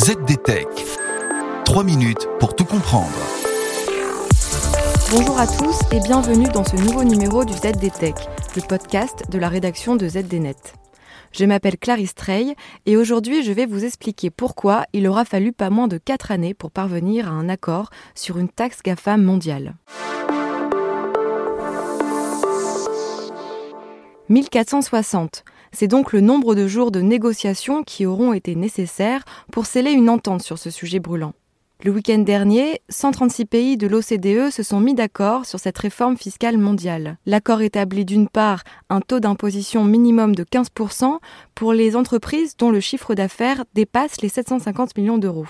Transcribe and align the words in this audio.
ZDTech. 0.00 0.66
3 1.66 1.84
minutes 1.84 2.26
pour 2.38 2.56
tout 2.56 2.64
comprendre. 2.64 3.12
Bonjour 5.10 5.38
à 5.38 5.46
tous 5.46 5.78
et 5.92 6.00
bienvenue 6.00 6.48
dans 6.48 6.64
ce 6.64 6.74
nouveau 6.76 7.04
numéro 7.04 7.44
du 7.44 7.52
ZDTech, 7.52 8.14
le 8.56 8.62
podcast 8.66 9.24
de 9.30 9.38
la 9.38 9.50
rédaction 9.50 9.96
de 9.96 10.08
ZDNet. 10.08 10.56
Je 11.32 11.44
m'appelle 11.44 11.76
Clarisse 11.76 12.14
Trey 12.14 12.56
et 12.86 12.96
aujourd'hui 12.96 13.42
je 13.42 13.52
vais 13.52 13.66
vous 13.66 13.84
expliquer 13.84 14.30
pourquoi 14.30 14.86
il 14.94 15.06
aura 15.06 15.26
fallu 15.26 15.52
pas 15.52 15.68
moins 15.68 15.86
de 15.86 15.98
4 15.98 16.30
années 16.30 16.54
pour 16.54 16.70
parvenir 16.70 17.28
à 17.28 17.32
un 17.32 17.50
accord 17.50 17.90
sur 18.14 18.38
une 18.38 18.48
taxe 18.48 18.78
GAFAM 18.82 19.22
mondiale. 19.22 19.74
1460. 24.30 25.44
C'est 25.72 25.88
donc 25.88 26.12
le 26.12 26.20
nombre 26.20 26.54
de 26.54 26.66
jours 26.66 26.90
de 26.90 27.00
négociations 27.00 27.82
qui 27.82 28.06
auront 28.06 28.32
été 28.32 28.54
nécessaires 28.54 29.24
pour 29.52 29.66
sceller 29.66 29.92
une 29.92 30.10
entente 30.10 30.42
sur 30.42 30.58
ce 30.58 30.70
sujet 30.70 30.98
brûlant. 30.98 31.32
Le 31.82 31.92
week-end 31.92 32.18
dernier, 32.18 32.82
136 32.90 33.46
pays 33.46 33.76
de 33.78 33.86
l'OCDE 33.86 34.50
se 34.50 34.62
sont 34.62 34.80
mis 34.80 34.92
d'accord 34.92 35.46
sur 35.46 35.58
cette 35.58 35.78
réforme 35.78 36.18
fiscale 36.18 36.58
mondiale. 36.58 37.16
L'accord 37.24 37.62
établit 37.62 38.04
d'une 38.04 38.28
part 38.28 38.64
un 38.90 39.00
taux 39.00 39.18
d'imposition 39.18 39.84
minimum 39.84 40.34
de 40.34 40.44
15% 40.44 41.18
pour 41.54 41.72
les 41.72 41.96
entreprises 41.96 42.58
dont 42.58 42.70
le 42.70 42.80
chiffre 42.80 43.14
d'affaires 43.14 43.64
dépasse 43.72 44.20
les 44.20 44.28
750 44.28 44.98
millions 44.98 45.16
d'euros. 45.16 45.46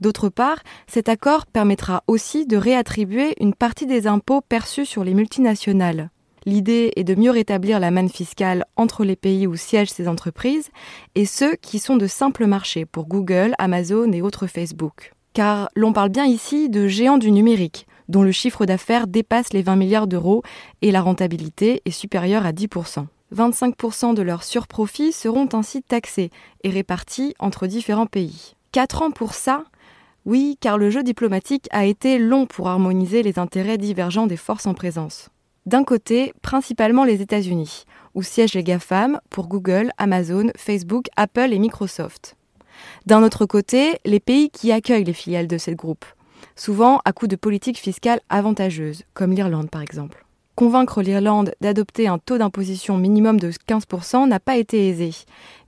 D'autre 0.00 0.30
part, 0.30 0.58
cet 0.88 1.08
accord 1.08 1.46
permettra 1.46 2.02
aussi 2.08 2.44
de 2.44 2.56
réattribuer 2.56 3.36
une 3.38 3.54
partie 3.54 3.86
des 3.86 4.08
impôts 4.08 4.40
perçus 4.40 4.84
sur 4.84 5.04
les 5.04 5.14
multinationales. 5.14 6.10
L'idée 6.44 6.92
est 6.96 7.04
de 7.04 7.14
mieux 7.14 7.30
rétablir 7.30 7.78
la 7.78 7.90
manne 7.90 8.08
fiscale 8.08 8.64
entre 8.76 9.04
les 9.04 9.16
pays 9.16 9.46
où 9.46 9.54
siègent 9.54 9.90
ces 9.90 10.08
entreprises 10.08 10.70
et 11.14 11.24
ceux 11.24 11.54
qui 11.56 11.78
sont 11.78 11.96
de 11.96 12.06
simples 12.06 12.46
marchés 12.46 12.84
pour 12.84 13.06
Google, 13.06 13.54
Amazon 13.58 14.10
et 14.12 14.22
autres 14.22 14.48
Facebook. 14.48 15.12
Car 15.34 15.68
l'on 15.76 15.92
parle 15.92 16.10
bien 16.10 16.26
ici 16.26 16.68
de 16.68 16.88
géants 16.88 17.18
du 17.18 17.30
numérique, 17.30 17.86
dont 18.08 18.22
le 18.22 18.32
chiffre 18.32 18.66
d'affaires 18.66 19.06
dépasse 19.06 19.52
les 19.52 19.62
20 19.62 19.76
milliards 19.76 20.06
d'euros 20.06 20.42
et 20.82 20.90
la 20.90 21.00
rentabilité 21.00 21.80
est 21.84 21.90
supérieure 21.90 22.44
à 22.44 22.52
10%. 22.52 23.06
25% 23.34 24.14
de 24.14 24.22
leurs 24.22 24.42
surprofits 24.42 25.12
seront 25.12 25.48
ainsi 25.52 25.82
taxés 25.82 26.30
et 26.64 26.70
répartis 26.70 27.34
entre 27.38 27.66
différents 27.66 28.06
pays. 28.06 28.54
4 28.72 29.02
ans 29.02 29.10
pour 29.10 29.34
ça 29.34 29.64
Oui, 30.26 30.58
car 30.60 30.76
le 30.76 30.90
jeu 30.90 31.02
diplomatique 31.02 31.68
a 31.70 31.86
été 31.86 32.18
long 32.18 32.46
pour 32.46 32.68
harmoniser 32.68 33.22
les 33.22 33.38
intérêts 33.38 33.78
divergents 33.78 34.26
des 34.26 34.36
forces 34.36 34.66
en 34.66 34.74
présence. 34.74 35.31
D'un 35.64 35.84
côté, 35.84 36.32
principalement 36.42 37.04
les 37.04 37.22
États-Unis, 37.22 37.84
où 38.14 38.22
siègent 38.22 38.54
les 38.54 38.64
GAFAM 38.64 39.20
pour 39.30 39.46
Google, 39.46 39.92
Amazon, 39.96 40.48
Facebook, 40.56 41.06
Apple 41.16 41.52
et 41.52 41.58
Microsoft. 41.60 42.36
D'un 43.06 43.22
autre 43.22 43.46
côté, 43.46 44.00
les 44.04 44.18
pays 44.18 44.50
qui 44.50 44.72
accueillent 44.72 45.04
les 45.04 45.12
filiales 45.12 45.46
de 45.46 45.58
ces 45.58 45.76
groupes, 45.76 46.04
souvent 46.56 47.00
à 47.04 47.12
coup 47.12 47.28
de 47.28 47.36
politiques 47.36 47.78
fiscales 47.78 48.20
avantageuses, 48.28 49.04
comme 49.14 49.32
l'Irlande 49.32 49.70
par 49.70 49.82
exemple. 49.82 50.24
Convaincre 50.56 51.00
l'Irlande 51.00 51.54
d'adopter 51.60 52.08
un 52.08 52.18
taux 52.18 52.38
d'imposition 52.38 52.98
minimum 52.98 53.38
de 53.38 53.50
15% 53.50 54.28
n'a 54.28 54.40
pas 54.40 54.56
été 54.56 54.88
aisé, 54.88 55.12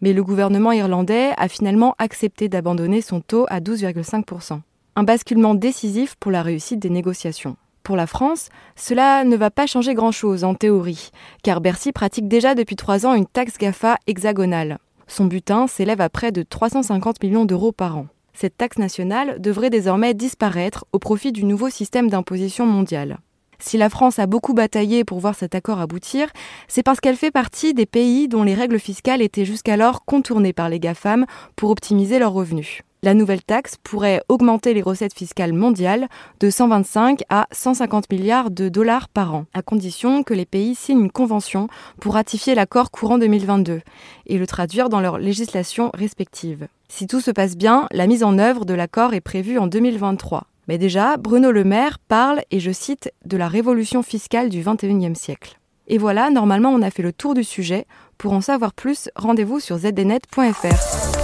mais 0.00 0.12
le 0.12 0.24
gouvernement 0.24 0.72
irlandais 0.72 1.30
a 1.36 1.48
finalement 1.48 1.94
accepté 1.98 2.48
d'abandonner 2.48 3.00
son 3.00 3.20
taux 3.20 3.46
à 3.48 3.60
12,5%. 3.60 4.60
Un 4.96 5.02
basculement 5.04 5.54
décisif 5.54 6.16
pour 6.16 6.32
la 6.32 6.42
réussite 6.42 6.80
des 6.80 6.90
négociations. 6.90 7.56
Pour 7.84 7.96
la 7.96 8.06
France, 8.06 8.48
cela 8.76 9.24
ne 9.24 9.36
va 9.36 9.50
pas 9.50 9.66
changer 9.66 9.92
grand-chose 9.92 10.42
en 10.42 10.54
théorie, 10.54 11.10
car 11.42 11.60
Bercy 11.60 11.92
pratique 11.92 12.28
déjà 12.28 12.54
depuis 12.54 12.76
trois 12.76 13.04
ans 13.04 13.12
une 13.12 13.26
taxe 13.26 13.58
GAFA 13.58 13.98
hexagonale. 14.06 14.78
Son 15.06 15.26
butin 15.26 15.66
s'élève 15.66 16.00
à 16.00 16.08
près 16.08 16.32
de 16.32 16.42
350 16.42 17.22
millions 17.22 17.44
d'euros 17.44 17.72
par 17.72 17.98
an. 17.98 18.06
Cette 18.32 18.56
taxe 18.56 18.78
nationale 18.78 19.38
devrait 19.38 19.68
désormais 19.68 20.14
disparaître 20.14 20.86
au 20.92 20.98
profit 20.98 21.30
du 21.30 21.44
nouveau 21.44 21.68
système 21.68 22.08
d'imposition 22.08 22.64
mondial. 22.64 23.18
Si 23.58 23.76
la 23.76 23.90
France 23.90 24.18
a 24.18 24.26
beaucoup 24.26 24.54
bataillé 24.54 25.04
pour 25.04 25.20
voir 25.20 25.34
cet 25.34 25.54
accord 25.54 25.78
aboutir, 25.78 26.28
c'est 26.68 26.82
parce 26.82 27.00
qu'elle 27.00 27.16
fait 27.16 27.30
partie 27.30 27.74
des 27.74 27.86
pays 27.86 28.28
dont 28.28 28.44
les 28.44 28.54
règles 28.54 28.80
fiscales 28.80 29.20
étaient 29.20 29.44
jusqu'alors 29.44 30.06
contournées 30.06 30.54
par 30.54 30.70
les 30.70 30.80
GAFAM 30.80 31.26
pour 31.54 31.68
optimiser 31.68 32.18
leurs 32.18 32.32
revenus. 32.32 32.80
La 33.04 33.12
nouvelle 33.12 33.42
taxe 33.42 33.76
pourrait 33.82 34.22
augmenter 34.30 34.72
les 34.72 34.80
recettes 34.80 35.12
fiscales 35.12 35.52
mondiales 35.52 36.08
de 36.40 36.48
125 36.48 37.20
à 37.28 37.46
150 37.52 38.10
milliards 38.10 38.50
de 38.50 38.70
dollars 38.70 39.10
par 39.10 39.34
an, 39.34 39.44
à 39.52 39.60
condition 39.60 40.22
que 40.22 40.32
les 40.32 40.46
pays 40.46 40.74
signent 40.74 41.02
une 41.02 41.10
convention 41.10 41.68
pour 42.00 42.14
ratifier 42.14 42.54
l'accord 42.54 42.90
courant 42.90 43.18
2022 43.18 43.82
et 44.24 44.38
le 44.38 44.46
traduire 44.46 44.88
dans 44.88 45.02
leur 45.02 45.18
législation 45.18 45.90
respective. 45.92 46.66
Si 46.88 47.06
tout 47.06 47.20
se 47.20 47.30
passe 47.30 47.58
bien, 47.58 47.88
la 47.92 48.06
mise 48.06 48.24
en 48.24 48.38
œuvre 48.38 48.64
de 48.64 48.72
l'accord 48.72 49.12
est 49.12 49.20
prévue 49.20 49.58
en 49.58 49.66
2023. 49.66 50.46
Mais 50.66 50.78
déjà, 50.78 51.18
Bruno 51.18 51.52
Le 51.52 51.62
Maire 51.62 51.98
parle, 51.98 52.40
et 52.50 52.58
je 52.58 52.70
cite, 52.70 53.12
de 53.26 53.36
la 53.36 53.48
révolution 53.48 54.02
fiscale 54.02 54.48
du 54.48 54.62
XXIe 54.62 55.14
siècle. 55.14 55.58
Et 55.88 55.98
voilà, 55.98 56.30
normalement 56.30 56.70
on 56.70 56.80
a 56.80 56.90
fait 56.90 57.02
le 57.02 57.12
tour 57.12 57.34
du 57.34 57.44
sujet. 57.44 57.84
Pour 58.16 58.32
en 58.32 58.40
savoir 58.40 58.72
plus, 58.72 59.10
rendez-vous 59.14 59.60
sur 59.60 59.76
zdnet.fr. 59.76 61.23